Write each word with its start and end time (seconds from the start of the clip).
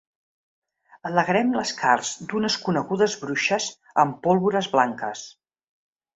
Alegrem 1.09 1.51
les 1.57 1.73
carns 1.81 2.13
d'unes 2.31 2.57
conegudes 2.69 3.17
bruixes 3.25 3.69
amb 4.05 4.19
pólvores 4.27 4.73
blanques. 4.79 5.25